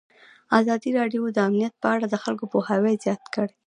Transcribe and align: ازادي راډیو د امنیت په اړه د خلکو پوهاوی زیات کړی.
ازادي 0.59 0.89
راډیو 0.99 1.23
د 1.31 1.37
امنیت 1.47 1.73
په 1.81 1.87
اړه 1.95 2.05
د 2.09 2.15
خلکو 2.23 2.45
پوهاوی 2.51 3.01
زیات 3.03 3.23
کړی. 3.35 3.53